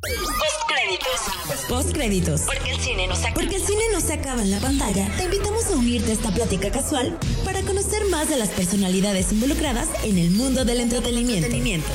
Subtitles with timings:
[0.00, 1.66] Postcréditos.
[1.68, 2.40] Postcréditos.
[2.42, 3.34] Porque el cine no se acaba.
[3.34, 6.30] Porque el cine no se acaba en la pantalla, te invitamos a unirte a esta
[6.30, 11.88] plática casual para conocer más de las personalidades involucradas en el mundo del entretenimiento.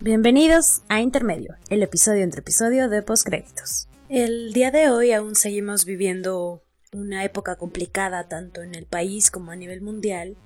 [0.00, 3.88] Bienvenidos a Intermedio, el episodio entre episodio de Postcréditos.
[4.08, 9.50] El día de hoy aún seguimos viviendo una época complicada tanto en el país como
[9.50, 10.36] a nivel mundial,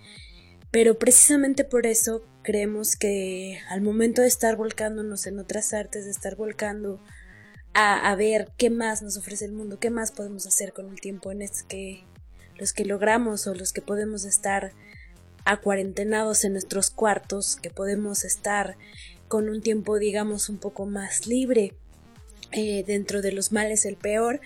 [0.71, 6.11] pero precisamente por eso creemos que al momento de estar volcándonos en otras artes, de
[6.11, 7.01] estar volcando
[7.75, 11.31] a, ver qué más nos ofrece el mundo, qué más podemos hacer con el tiempo
[11.31, 12.05] en este que
[12.59, 14.73] los que logramos o los que podemos estar
[15.45, 18.77] acuarentenados en nuestros cuartos, que podemos estar
[19.29, 21.75] con un tiempo digamos un poco más libre
[22.51, 24.41] eh, dentro de los males el peor,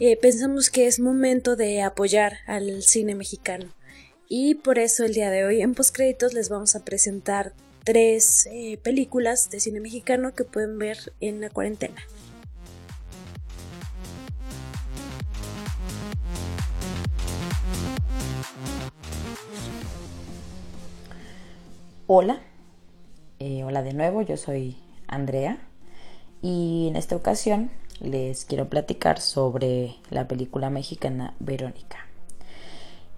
[0.00, 3.72] eh, pensamos que es momento de apoyar al cine mexicano.
[4.34, 7.52] Y por eso el día de hoy en Postcréditos les vamos a presentar
[7.84, 12.00] tres eh, películas de cine mexicano que pueden ver en la cuarentena.
[22.06, 22.40] Hola,
[23.38, 25.58] hola de nuevo, yo soy Andrea
[26.40, 32.11] y en esta ocasión les quiero platicar sobre la película mexicana Verónica.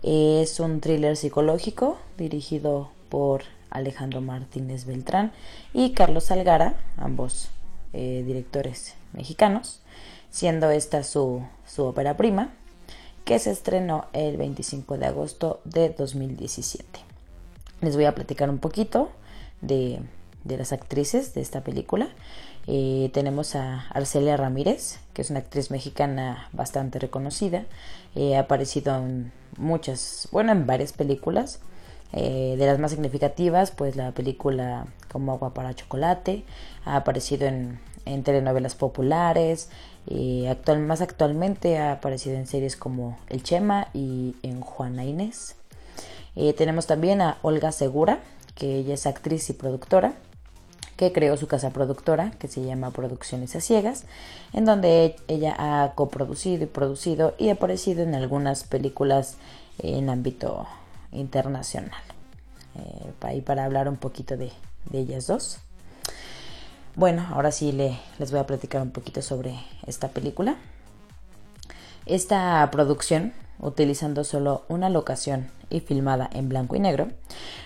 [0.06, 5.32] Es un thriller psicológico dirigido por Alejandro Martínez Beltrán
[5.72, 7.48] y Carlos Algara, ambos
[7.94, 9.80] eh, directores mexicanos,
[10.28, 12.52] siendo esta su, su ópera prima,
[13.24, 17.00] que se estrenó el 25 de agosto de 2017.
[17.80, 19.10] Les voy a platicar un poquito
[19.62, 20.02] de,
[20.44, 22.10] de las actrices de esta película
[22.66, 27.64] eh, tenemos a Arcelia Ramírez, que es una actriz mexicana bastante reconocida.
[28.14, 31.60] Eh, ha aparecido en muchas, bueno, en varias películas.
[32.12, 36.44] Eh, de las más significativas, pues la película Como agua para chocolate.
[36.84, 37.80] Ha aparecido en,
[38.24, 39.68] telenovelas populares.
[40.50, 45.56] actual, más actualmente ha aparecido en series como El Chema y en Juana Inés.
[46.56, 48.18] tenemos también a Olga Segura,
[48.54, 50.14] que ella es actriz y productora
[50.96, 54.04] que creó su casa productora, que se llama Producciones a Ciegas,
[54.52, 59.36] en donde ella ha coproducido y producido y aparecido en algunas películas
[59.78, 60.66] en ámbito
[61.12, 62.02] internacional.
[62.76, 64.52] Eh, ahí para hablar un poquito de,
[64.92, 65.58] ellas dos.
[66.94, 70.56] Bueno, ahora sí le, les voy a platicar un poquito sobre esta película.
[72.06, 77.08] Esta producción utilizando solo una locación y filmada en blanco y negro,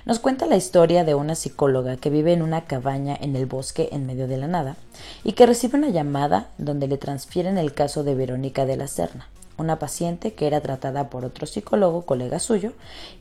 [0.05, 3.89] nos cuenta la historia de una psicóloga que vive en una cabaña en el bosque
[3.93, 4.77] en medio de la nada
[5.25, 9.29] y que recibe una llamada donde le transfieren el caso de Verónica de la Serna,
[9.57, 12.73] una paciente que era tratada por otro psicólogo, colega suyo,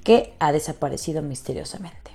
[0.03, 2.11] que ha desaparecido misteriosamente.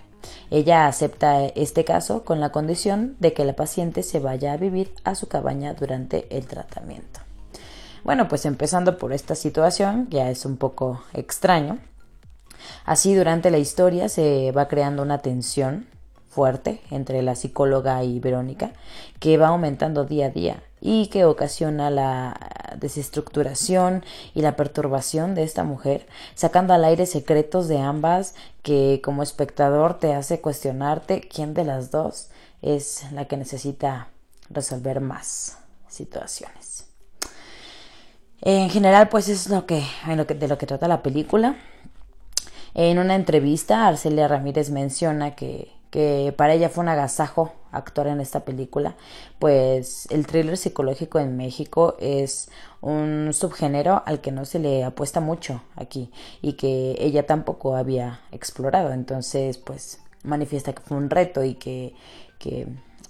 [0.51, 4.93] Ella acepta este caso con la condición de que la paciente se vaya a vivir
[5.03, 7.21] a su cabaña durante el tratamiento.
[8.05, 11.79] Bueno, pues empezando por esta situación, ya es un poco extraño.
[12.85, 15.87] Así durante la historia se va creando una tensión
[16.29, 18.73] fuerte entre la psicóloga y Verónica
[19.21, 24.05] que va aumentando día a día y que ocasiona la desestructuración
[24.35, 29.99] y la perturbación de esta mujer, sacando al aire secretos de ambas que como espectador
[29.99, 32.31] te hace cuestionarte quién de las dos
[32.63, 34.09] es la que necesita
[34.51, 35.59] resolver más
[35.89, 36.92] situaciones.
[38.45, 41.57] En general, pues es lo que, lo que, de lo que trata la película.
[42.75, 48.21] En una entrevista, Arcelia Ramírez menciona que, que para ella fue un agasajo actuar en
[48.21, 48.97] esta película,
[49.39, 52.51] pues el thriller psicológico en México es
[52.81, 56.11] un subgénero al que no se le apuesta mucho aquí
[56.43, 58.93] y que ella tampoco había explorado.
[58.93, 61.95] Entonces, pues manifiesta que fue un reto y que,
[62.39, 62.67] que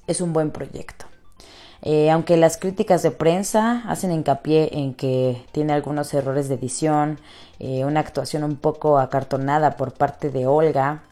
[0.07, 1.12] es un buen proyecto.
[1.83, 7.19] Eh, aunque las críticas de prensa hacen hincapié en que tiene algunos errores de edición,
[7.59, 11.03] eh, una actuación un poco acartonada por parte de Olga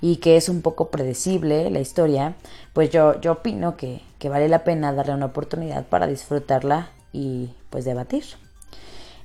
[0.00, 2.34] y que es un poco predecible la historia,
[2.72, 7.50] pues yo, yo opino que, que vale la pena darle una oportunidad para disfrutarla y
[7.70, 8.24] pues debatir.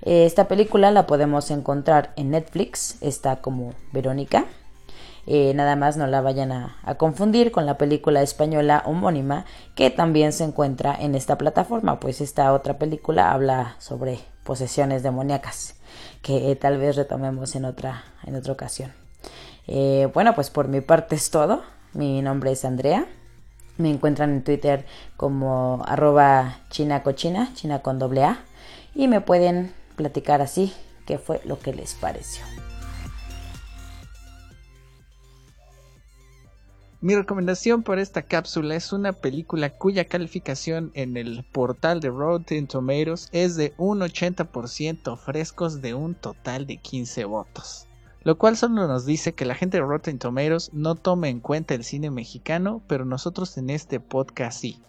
[0.04, 4.46] Eh, esta película la podemos encontrar en Netflix, está como Verónica,
[5.26, 10.34] eh, nada más no la vayan a, confundir con la película española homónima que también
[10.34, 15.76] se encuentra en esta plataforma, pues esta otra película habla sobre posesiones demoníacas
[16.22, 18.92] que tal vez retomemos en otra, en otra ocasión.
[19.68, 21.62] Eh, bueno, pues por mi parte es todo.
[21.94, 23.06] Mi nombre es Andrea.
[23.78, 24.86] Me encuentran en Twitter
[25.18, 28.40] como arroba chinacochina, china con doble A.
[28.96, 30.74] Y me pueden platicar así
[31.06, 32.44] qué fue lo que les pareció.
[37.04, 42.66] Mi recomendación para esta cápsula es una película cuya calificación en el portal de Rotten
[42.66, 47.90] Tomatoes es de un 80% frescos de un total de 15 votos.
[48.24, 51.74] Lo cual solo nos dice que la gente de Rotten Tomatoes no toma en cuenta
[51.74, 54.80] el cine mexicano, pero nosotros en este podcast sí.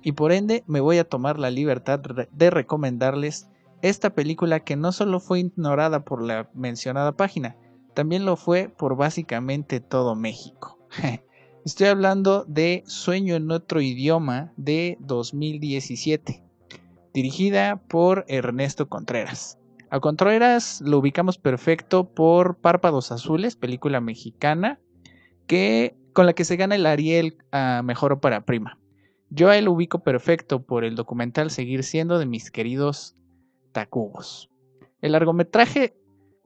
[0.00, 3.48] Y por ende me voy a tomar la libertad de recomendarles
[3.82, 7.56] esta película que no solo fue ignorada por la mencionada página,
[7.94, 10.78] también lo fue por básicamente todo México.
[11.64, 16.44] Estoy hablando de Sueño en otro idioma de 2017,
[17.14, 19.58] dirigida por Ernesto Contreras.
[19.88, 24.78] A Contreras lo ubicamos perfecto por Párpados Azules, película mexicana,
[25.46, 28.78] que, con la que se gana el Ariel a Mejor Ópera Prima.
[29.30, 33.16] Yo a él lo ubico perfecto por el documental Seguir siendo de mis queridos
[33.72, 34.50] Tacubos.
[35.00, 35.96] El largometraje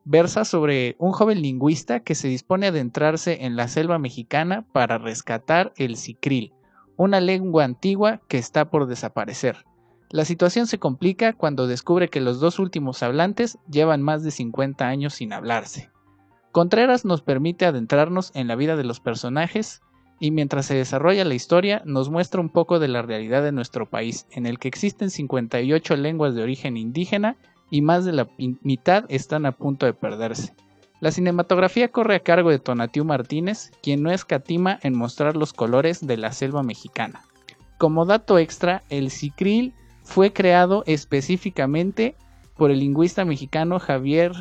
[0.08, 4.96] versa sobre un joven lingüista que se dispone a adentrarse en la selva mexicana para
[4.96, 6.54] rescatar el sicril,
[6.96, 9.66] una lengua antigua que está por desaparecer.
[10.08, 14.88] La situación se complica cuando descubre que los dos últimos hablantes llevan más de 50
[14.88, 15.90] años sin hablarse.
[16.52, 19.82] Contreras nos permite adentrarnos en la vida de los personajes
[20.20, 23.90] y mientras se desarrolla la historia nos muestra un poco de la realidad de nuestro
[23.90, 27.36] país, en el que existen 58 lenguas de origen indígena
[27.70, 28.28] y más de la
[28.62, 30.54] mitad están a punto de perderse.
[31.00, 36.04] La cinematografía corre a cargo de Tonatiu Martínez, quien no escatima en mostrar los colores
[36.04, 37.22] de la selva mexicana.
[37.78, 42.16] Como dato extra, el cicril fue creado específicamente
[42.56, 44.32] por el lingüista mexicano Javier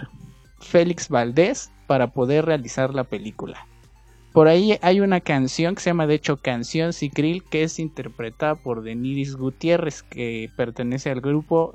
[0.59, 3.67] Félix Valdés para poder realizar la película.
[4.37, 8.53] Por ahí hay una canción que se llama de hecho Canción Cicril que es interpretada
[8.53, 11.73] por Deniris Gutiérrez que pertenece al grupo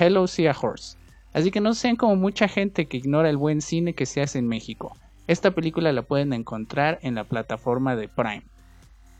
[0.00, 0.98] Hello Sea Horse.
[1.32, 4.40] Así que no sean como mucha gente que ignora el buen cine que se hace
[4.40, 4.96] en México.
[5.28, 8.42] Esta película la pueden encontrar en la plataforma de Prime.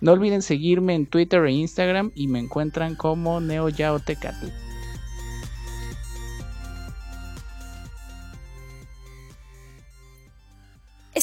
[0.00, 4.48] No olviden seguirme en Twitter e Instagram y me encuentran como NeoYaoTecatl.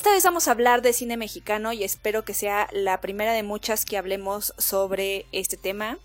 [0.02, 3.44] Esta vez vamos a hablar de cine mexicano y espero que sea la primera de
[3.44, 6.00] muchas que hablemos sobre este tema.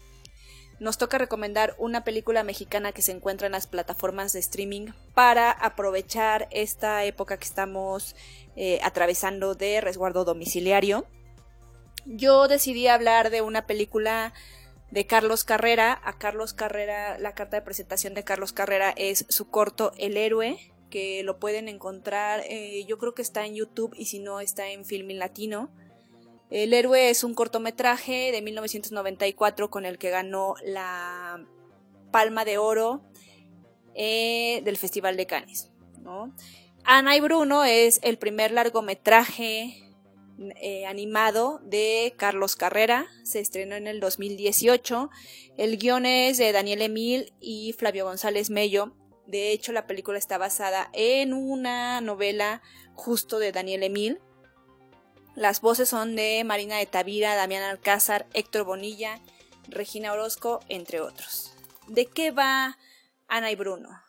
[0.79, 5.51] Nos toca recomendar una película mexicana que se encuentra en las plataformas de streaming para
[5.51, 8.17] aprovechar esta época que estamos
[8.55, 11.07] eh, atravesando de resguardo domiciliario.
[12.05, 14.35] Yo decidí hablar de una película
[14.91, 16.03] de Carlos Carrera.
[16.05, 20.59] A Carlos Carrera, la carta de presentación de Carlos Carrera es su corto El héroe,
[20.91, 24.69] que lo pueden encontrar, eh, yo creo que está en YouTube y si no está
[24.69, 25.71] en Filming Latino.
[26.51, 31.45] El héroe es un cortometraje de 1994 con el que ganó la
[32.13, 33.03] Palma de Oro
[33.95, 35.71] eh, del Festival de Cannes.
[36.85, 39.83] Ana y Bruno es el primer largometraje
[40.61, 45.11] eh, animado de Carlos Carrera, se estrenó en el 2018.
[45.57, 48.93] El guion es de Daniel Emil y Flavio González Mello
[49.27, 52.63] de hecho, la película está basada en una novela
[52.95, 54.21] justo de Daniel Emil.
[55.35, 59.21] Las voces son de Marina de Tavira, Damián Alcázar, Héctor Bonilla,
[59.69, 61.53] Regina Orozco, entre otros.
[61.89, 62.79] ¿De qué va
[63.27, 64.01] Ana y Bruno?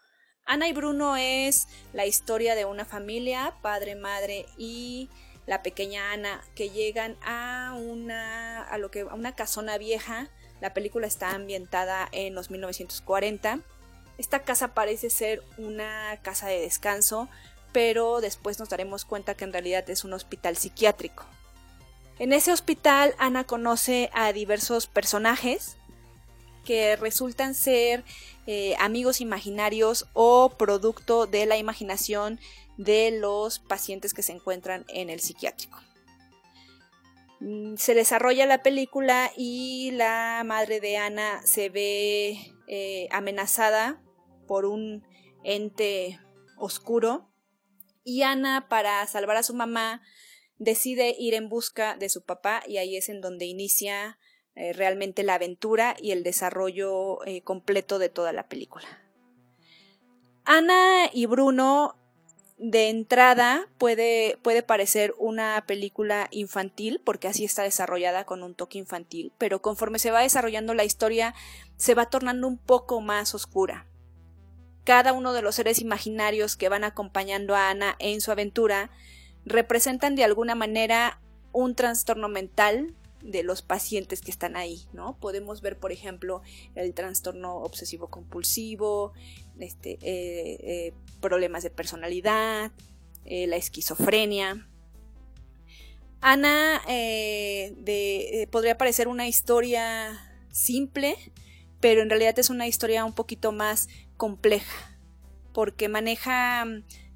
[0.46, 5.10] Ana y Bruno es la historia de una familia, padre, madre y
[5.48, 10.30] la pequeña Ana, que llegan a una, a lo que, a una casona vieja.
[10.62, 13.62] La película está ambientada en los 1940
[14.18, 17.30] esta casa parece ser una casa de descanso,
[17.72, 21.26] pero después nos daremos cuenta que en realidad es un hospital psiquiátrico.
[22.20, 25.78] En ese hospital Ana conoce a diversos personajes
[26.66, 28.04] que resultan ser
[28.48, 32.40] eh, amigos imaginarios o producto de la imaginación
[32.78, 35.80] de los pacientes que se encuentran en el psiquiátrico.
[37.40, 44.02] Mm, se desarrolla la película y la madre de Ana se ve eh, amenazada
[44.48, 45.04] por un
[45.44, 46.20] ente
[46.58, 47.30] oscuro
[48.08, 50.02] y Ana para salvar a su mamá
[50.60, 54.18] decide ir en busca de su papá y ahí es en donde inicia
[54.56, 58.88] eh, realmente la aventura y el desarrollo eh, completo de toda la película.
[60.46, 61.98] Ana y Bruno
[62.58, 68.78] de entrada puede, puede parecer una película infantil porque así está desarrollada con un toque
[68.78, 71.36] infantil, pero conforme se va desarrollando la historia
[71.76, 73.86] se va tornando un poco más oscura
[74.88, 78.90] cada uno de los seres imaginarios que van acompañando a Ana en su aventura
[79.44, 81.20] representan de alguna manera
[81.52, 85.20] un trastorno mental de los pacientes que están ahí, ¿no?
[85.20, 86.42] Podemos ver, por ejemplo,
[86.74, 89.12] el trastorno obsesivo compulsivo,
[89.60, 92.72] este, eh, eh, problemas de personalidad,
[93.26, 94.70] eh, la esquizofrenia.
[96.22, 96.82] Ana
[98.52, 100.18] podría parecer una historia
[100.50, 101.18] simple,
[101.82, 105.00] pero en realidad es una historia un poquito más compleja,
[105.54, 106.66] porque maneja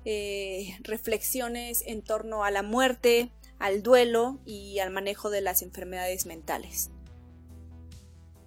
[0.06, 6.26] eh, reflexiones en torno a la muerte, al duelo y al manejo de las enfermedades
[6.26, 6.92] mentales.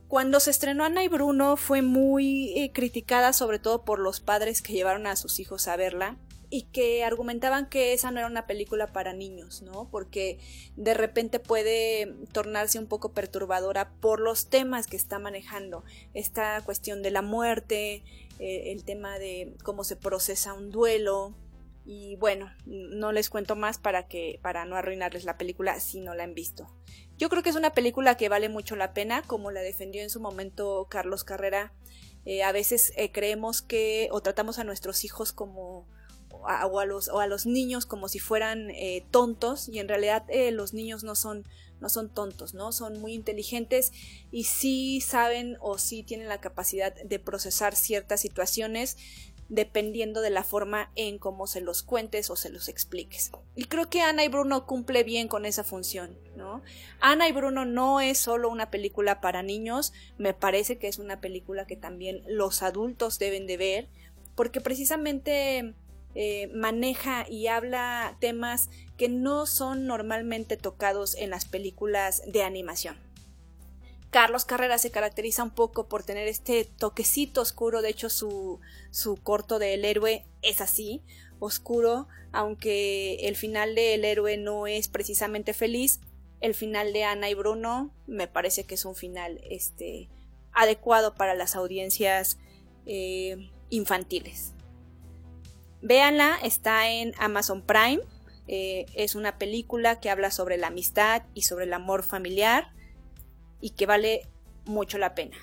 [0.08, 4.62] Cuando se estrenó Ana y Bruno fue muy eh, criticada sobre todo por los padres
[4.62, 6.16] que llevaron a sus hijos a verla
[6.54, 9.88] y que argumentaban que esa no era una película para niños, ¿no?
[9.90, 10.38] Porque
[10.76, 15.82] de repente puede tornarse un poco perturbadora por los temas que está manejando.
[16.12, 18.04] Esta cuestión de la muerte,
[18.38, 21.34] eh, el tema de cómo se procesa un duelo,
[21.84, 26.14] y bueno, no les cuento más para que para no arruinarles la película si no
[26.14, 26.68] la han visto.
[27.18, 30.10] Yo creo que es una película que vale mucho la pena, como la defendió en
[30.10, 31.72] su momento Carlos Carrera.
[32.26, 35.88] Eh, a veces eh, creemos que o tratamos a nuestros hijos como
[36.42, 40.24] o a los, o a los niños como si fueran eh, tontos y en realidad
[40.28, 41.44] eh, los niños no son,
[41.80, 42.72] no son tontos, ¿no?
[42.72, 43.92] Son muy inteligentes
[44.30, 48.96] y sí saben o sí tienen la capacidad de procesar ciertas situaciones
[49.48, 53.30] dependiendo de la forma en cómo se los cuentes o se los expliques.
[53.54, 56.62] Y creo que Ana y Bruno cumple bien con esa función, ¿no?
[57.00, 61.20] Ana y Bruno no es solo una película para niños, me parece que es una
[61.20, 63.88] película que también los adultos deben de ver,
[64.34, 65.74] porque precisamente
[66.14, 72.96] eh, maneja y habla temas que no son normalmente tocados en las películas de animación.
[74.10, 78.60] Carlos Carrera se caracteriza un poco por tener este toquecito oscuro, de hecho su,
[78.92, 81.02] su corto de El héroe es así,
[81.40, 85.98] oscuro, aunque el final de El héroe no es precisamente feliz,
[86.40, 90.08] el final de Ana y Bruno me parece que es un final este,
[90.52, 92.38] adecuado para las audiencias
[92.86, 94.53] eh, infantiles.
[95.84, 98.00] Véanla, está en Amazon Prime.
[98.48, 102.72] Eh, es una película que habla sobre la amistad y sobre el amor familiar
[103.60, 104.26] y que vale
[104.64, 105.36] mucho la pena.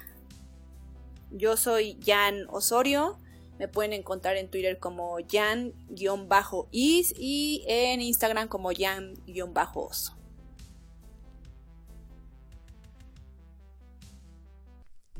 [1.30, 3.20] Yo soy Jan Osorio.
[3.60, 10.18] Me pueden encontrar en Twitter como Jan-is y en Instagram como Jan-oso.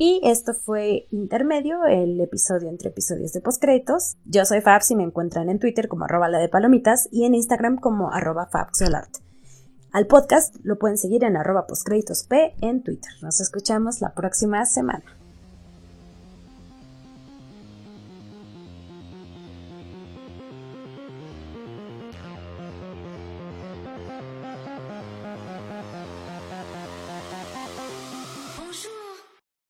[0.04, 4.18] Y esto fue Intermedio, el episodio entre episodios de postcréditos.
[4.26, 7.36] Yo soy Fabs y me encuentran en Twitter como arroba la de palomitas y en
[7.36, 9.18] Instagram como arroba fabsolart.
[9.92, 13.12] Al podcast lo pueden seguir en arroba postcréditos P en Twitter.
[13.22, 15.21] Nos escuchamos la próxima semana.